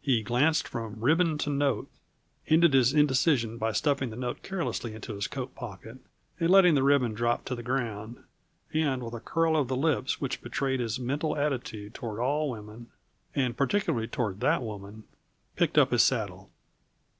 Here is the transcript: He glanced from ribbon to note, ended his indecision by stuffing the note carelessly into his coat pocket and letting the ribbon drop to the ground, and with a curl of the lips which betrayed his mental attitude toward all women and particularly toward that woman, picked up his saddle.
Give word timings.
He 0.00 0.24
glanced 0.24 0.66
from 0.66 0.98
ribbon 1.00 1.38
to 1.38 1.50
note, 1.50 1.88
ended 2.48 2.74
his 2.74 2.92
indecision 2.92 3.58
by 3.58 3.70
stuffing 3.70 4.10
the 4.10 4.16
note 4.16 4.42
carelessly 4.42 4.92
into 4.92 5.14
his 5.14 5.28
coat 5.28 5.54
pocket 5.54 5.98
and 6.40 6.50
letting 6.50 6.74
the 6.74 6.82
ribbon 6.82 7.14
drop 7.14 7.44
to 7.44 7.54
the 7.54 7.62
ground, 7.62 8.24
and 8.74 9.04
with 9.04 9.14
a 9.14 9.20
curl 9.20 9.56
of 9.56 9.68
the 9.68 9.76
lips 9.76 10.20
which 10.20 10.42
betrayed 10.42 10.80
his 10.80 10.98
mental 10.98 11.36
attitude 11.36 11.94
toward 11.94 12.18
all 12.18 12.50
women 12.50 12.88
and 13.36 13.56
particularly 13.56 14.08
toward 14.08 14.40
that 14.40 14.62
woman, 14.62 15.04
picked 15.54 15.78
up 15.78 15.92
his 15.92 16.02
saddle. 16.02 16.50